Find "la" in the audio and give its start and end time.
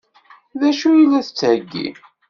1.05-1.21